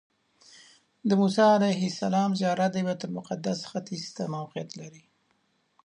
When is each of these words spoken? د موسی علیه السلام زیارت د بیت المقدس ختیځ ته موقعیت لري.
د 1.07 1.09
موسی 1.21 1.43
علیه 1.57 1.81
السلام 1.91 2.29
زیارت 2.39 2.71
د 2.73 2.77
بیت 2.87 3.01
المقدس 3.05 3.59
ختیځ 3.69 4.03
ته 4.15 4.23
موقعیت 4.35 4.69
لري. 4.79 5.03